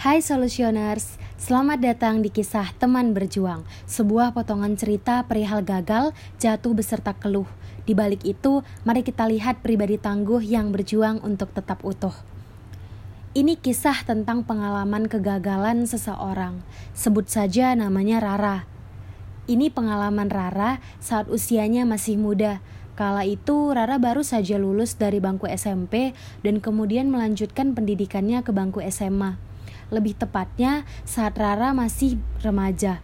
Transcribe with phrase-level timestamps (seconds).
[0.00, 7.12] Hai Solutioners, selamat datang di kisah Teman Berjuang, sebuah potongan cerita perihal gagal, jatuh beserta
[7.12, 7.44] keluh.
[7.84, 12.16] Di balik itu, mari kita lihat pribadi tangguh yang berjuang untuk tetap utuh.
[13.36, 16.64] Ini kisah tentang pengalaman kegagalan seseorang.
[16.96, 18.64] Sebut saja namanya Rara.
[19.52, 22.64] Ini pengalaman Rara saat usianya masih muda.
[22.96, 28.80] Kala itu Rara baru saja lulus dari bangku SMP dan kemudian melanjutkan pendidikannya ke bangku
[28.88, 29.49] SMA
[29.90, 33.02] lebih tepatnya saat Rara masih remaja.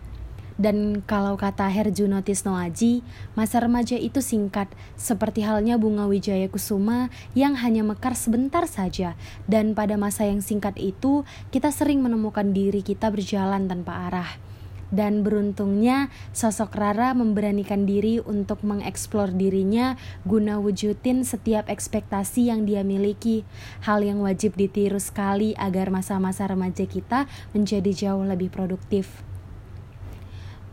[0.57, 3.05] Dan kalau kata Herjuno Tisnoaji,
[3.37, 9.21] masa remaja itu singkat, seperti halnya bunga wijaya kusuma yang hanya mekar sebentar saja.
[9.45, 14.56] Dan pada masa yang singkat itu, kita sering menemukan diri kita berjalan tanpa arah
[14.95, 22.87] dan beruntungnya sosok Rara memberanikan diri untuk mengeksplor dirinya guna wujudin setiap ekspektasi yang dia
[22.87, 23.43] miliki.
[23.83, 29.27] Hal yang wajib ditiru sekali agar masa-masa remaja kita menjadi jauh lebih produktif.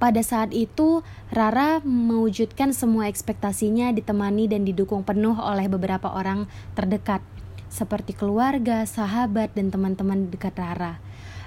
[0.04, 1.00] Pada saat itu,
[1.32, 6.44] Rara mewujudkan semua ekspektasinya ditemani dan didukung penuh oleh beberapa orang
[6.76, 7.24] terdekat,
[7.72, 11.00] seperti keluarga, sahabat, dan teman-teman dekat Rara.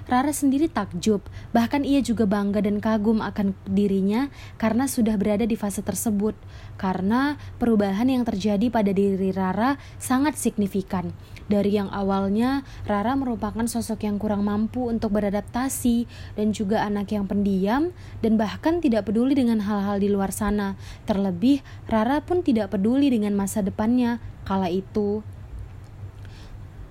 [0.06, 1.18] Rara sendiri takjub,
[1.50, 6.38] bahkan ia juga bangga dan kagum akan dirinya karena sudah berada di fase tersebut.
[6.78, 11.10] Karena perubahan yang terjadi pada diri Rara sangat signifikan.
[11.50, 16.06] Dari yang awalnya Rara merupakan sosok yang kurang mampu untuk beradaptasi
[16.38, 17.90] dan juga anak yang pendiam
[18.22, 20.78] dan bahkan tidak peduli dengan hal-hal di luar sana.
[21.06, 24.22] Terlebih, Rara pun tidak peduli dengan masa depannya.
[24.46, 25.26] Kala itu,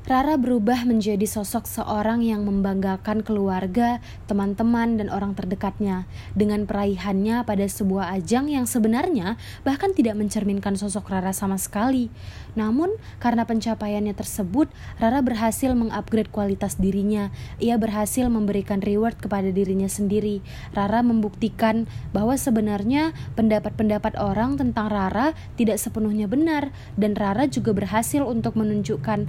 [0.06, 3.98] Rara berubah menjadi sosok seorang yang membanggakan keluarga,
[4.30, 6.06] teman-teman, dan orang terdekatnya
[6.38, 9.34] dengan peraihannya pada sebuah ajang yang sebenarnya
[9.66, 12.14] bahkan tidak mencerminkan sosok Rara sama sekali.
[12.54, 14.70] Namun, karena pencapaiannya tersebut,
[15.02, 17.34] Rara berhasil mengupgrade kualitas dirinya.
[17.58, 20.46] Ia berhasil memberikan reward kepada dirinya sendiri.
[20.78, 28.22] Rara membuktikan bahwa sebenarnya pendapat-pendapat orang tentang Rara tidak sepenuhnya benar, dan Rara juga berhasil
[28.22, 29.26] untuk menunjukkan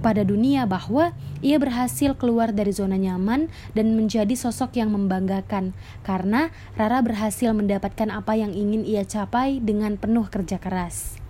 [0.00, 1.12] pada dunia bahwa
[1.44, 5.76] ia berhasil keluar dari zona nyaman dan menjadi sosok yang membanggakan
[6.06, 11.25] karena Rara berhasil mendapatkan apa yang ingin ia capai dengan penuh kerja keras.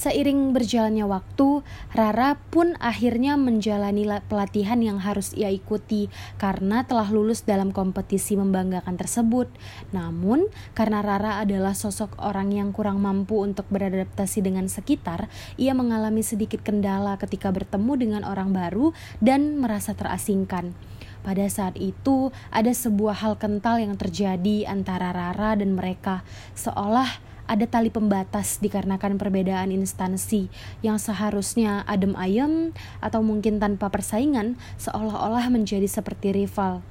[0.00, 1.60] Seiring berjalannya waktu,
[1.92, 6.08] Rara pun akhirnya menjalani pelatihan yang harus ia ikuti
[6.40, 9.52] karena telah lulus dalam kompetisi membanggakan tersebut.
[9.92, 15.28] Namun, karena Rara adalah sosok orang yang kurang mampu untuk beradaptasi dengan sekitar,
[15.60, 20.72] ia mengalami sedikit kendala ketika bertemu dengan orang baru dan merasa terasingkan.
[21.20, 26.24] Pada saat itu, ada sebuah hal kental yang terjadi antara Rara dan mereka,
[26.56, 30.46] seolah ada tali pembatas dikarenakan perbedaan instansi
[30.86, 32.70] yang seharusnya adem ayem
[33.02, 36.86] atau mungkin tanpa persaingan seolah-olah menjadi seperti rival.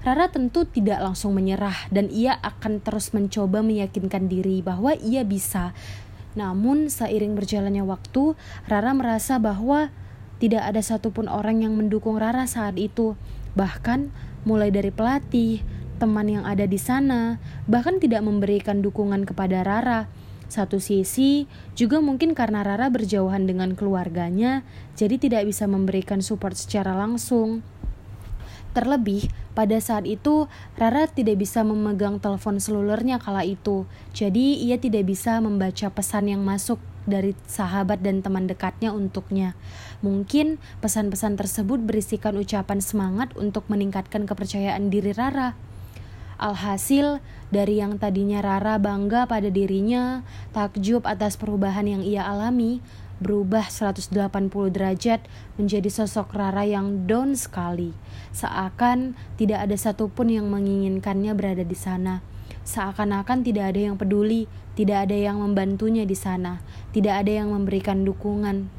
[0.00, 5.76] Rara tentu tidak langsung menyerah dan ia akan terus mencoba meyakinkan diri bahwa ia bisa.
[6.38, 8.38] Namun seiring berjalannya waktu,
[8.70, 9.92] Rara merasa bahwa
[10.40, 13.12] tidak ada satupun orang yang mendukung Rara saat itu.
[13.58, 14.08] Bahkan
[14.48, 15.60] mulai dari pelatih,
[16.00, 17.36] teman yang ada di sana,
[17.68, 20.08] bahkan tidak memberikan dukungan kepada Rara.
[20.48, 21.46] Satu sisi
[21.76, 24.64] juga mungkin karena Rara berjauhan dengan keluarganya,
[24.96, 27.60] jadi tidak bisa memberikan support secara langsung.
[28.72, 35.06] Terlebih, pada saat itu Rara tidak bisa memegang telepon selulernya kala itu, jadi ia tidak
[35.06, 39.58] bisa membaca pesan yang masuk dari sahabat dan teman dekatnya untuknya.
[40.02, 45.69] Mungkin pesan-pesan tersebut berisikan ucapan semangat untuk meningkatkan kepercayaan diri Rara.
[46.40, 47.20] Alhasil,
[47.52, 50.24] dari yang tadinya Rara bangga pada dirinya,
[50.56, 52.80] takjub atas perubahan yang ia alami,
[53.20, 54.16] berubah 180
[54.72, 55.20] derajat
[55.60, 57.92] menjadi sosok Rara yang down sekali.
[58.32, 62.24] Seakan tidak ada satupun yang menginginkannya berada di sana.
[62.64, 66.64] Seakan-akan tidak ada yang peduli, tidak ada yang membantunya di sana,
[66.96, 68.72] tidak ada yang memberikan dukungan.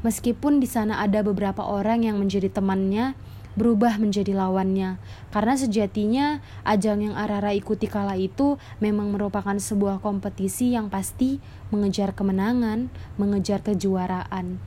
[0.00, 3.12] Meskipun di sana ada beberapa orang yang menjadi temannya,
[3.54, 4.98] berubah menjadi lawannya.
[5.30, 11.38] Karena sejatinya ajang yang Arara ikuti kala itu memang merupakan sebuah kompetisi yang pasti
[11.70, 14.60] mengejar kemenangan, mengejar kejuaraan.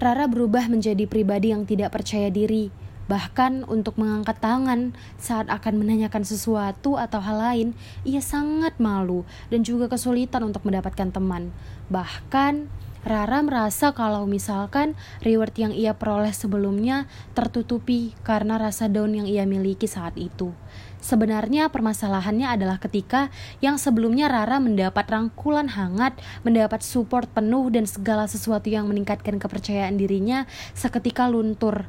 [0.00, 2.72] Rara berubah menjadi pribadi yang tidak percaya diri,
[3.04, 7.68] bahkan untuk mengangkat tangan saat akan menanyakan sesuatu atau hal lain,
[8.06, 11.52] ia sangat malu dan juga kesulitan untuk mendapatkan teman.
[11.92, 12.70] Bahkan
[13.00, 14.92] Rara merasa kalau misalkan
[15.24, 20.52] reward yang ia peroleh sebelumnya tertutupi karena rasa down yang ia miliki saat itu.
[21.00, 23.32] Sebenarnya permasalahannya adalah ketika
[23.64, 26.12] yang sebelumnya Rara mendapat rangkulan hangat,
[26.44, 30.44] mendapat support penuh dan segala sesuatu yang meningkatkan kepercayaan dirinya
[30.76, 31.88] seketika luntur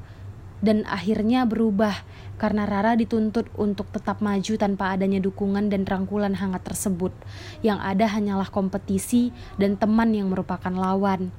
[0.61, 2.05] dan akhirnya berubah
[2.41, 7.13] karena Rara dituntut untuk tetap maju tanpa adanya dukungan dan rangkulan hangat tersebut.
[7.61, 9.29] Yang ada hanyalah kompetisi
[9.61, 11.29] dan teman yang merupakan lawan.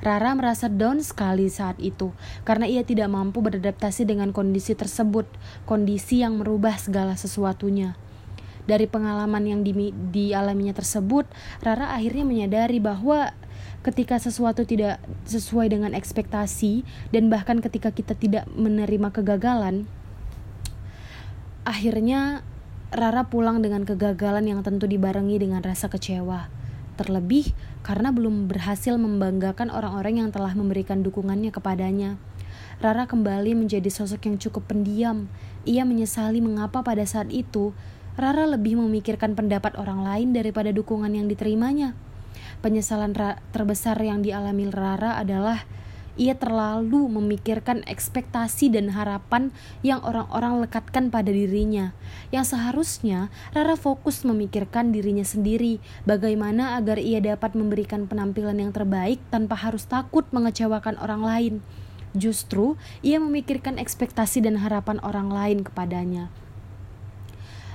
[0.00, 2.12] Rara merasa down sekali saat itu
[2.44, 5.24] karena ia tidak mampu beradaptasi dengan kondisi tersebut,
[5.64, 7.96] kondisi yang merubah segala sesuatunya.
[8.66, 11.24] Dari pengalaman yang di, dialaminya tersebut,
[11.62, 13.30] Rara akhirnya menyadari bahwa
[13.86, 14.98] ketika sesuatu tidak
[15.30, 16.82] sesuai dengan ekspektasi
[17.14, 19.86] dan bahkan ketika kita tidak menerima kegagalan,
[21.66, 22.46] akhirnya
[22.94, 26.46] Rara pulang dengan kegagalan yang tentu dibarengi dengan rasa kecewa.
[26.96, 27.50] Terlebih
[27.82, 32.16] karena belum berhasil membanggakan orang-orang yang telah memberikan dukungannya kepadanya.
[32.78, 35.26] Rara kembali menjadi sosok yang cukup pendiam.
[35.66, 37.74] Ia menyesali mengapa pada saat itu
[38.16, 41.92] Rara lebih memikirkan pendapat orang lain daripada dukungan yang diterimanya.
[42.66, 43.14] Penyesalan
[43.54, 45.62] terbesar yang dialami Rara adalah
[46.18, 49.54] ia terlalu memikirkan ekspektasi dan harapan
[49.86, 51.94] yang orang-orang lekatkan pada dirinya.
[52.34, 55.78] Yang seharusnya Rara fokus memikirkan dirinya sendiri,
[56.10, 61.54] bagaimana agar ia dapat memberikan penampilan yang terbaik tanpa harus takut mengecewakan orang lain.
[62.18, 66.34] Justru ia memikirkan ekspektasi dan harapan orang lain kepadanya.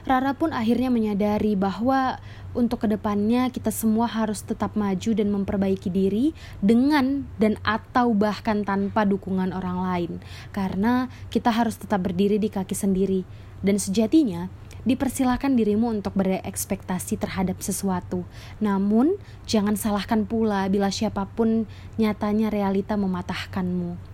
[0.03, 2.17] Rara pun akhirnya menyadari bahwa
[2.51, 8.65] untuk ke depannya kita semua harus tetap maju dan memperbaiki diri dengan dan atau bahkan
[8.67, 10.11] tanpa dukungan orang lain.
[10.51, 13.23] Karena kita harus tetap berdiri di kaki sendiri.
[13.61, 14.49] Dan sejatinya
[14.81, 18.25] dipersilakan dirimu untuk berekspektasi terhadap sesuatu.
[18.57, 21.69] Namun, jangan salahkan pula bila siapa pun
[22.01, 24.10] nyatanya realita mematahkanmu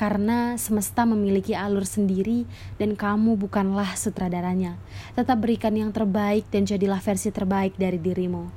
[0.00, 2.48] karena semesta memiliki alur sendiri
[2.80, 4.80] dan kamu bukanlah sutradaranya.
[5.12, 8.48] Tetap berikan yang terbaik dan jadilah versi terbaik dari dirimu.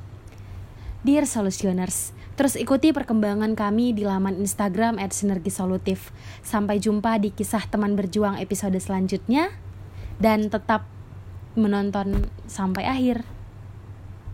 [1.04, 6.16] Dear Solutioners, terus ikuti perkembangan kami di laman Instagram at Sinergi Solutif.
[6.48, 9.52] Sampai jumpa di kisah teman berjuang episode selanjutnya
[10.24, 10.88] dan tetap
[11.60, 13.33] menonton sampai akhir.